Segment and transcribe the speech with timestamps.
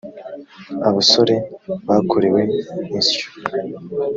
[0.89, 1.35] abasore
[1.87, 2.41] bakorewe
[2.97, 3.27] insyo.